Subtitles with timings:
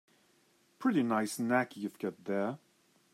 [0.79, 2.57] Pretty nice neck you've got there.